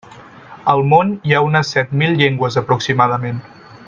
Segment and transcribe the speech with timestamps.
[0.73, 3.43] Al món hi ha unes set mil llengües aproximadament.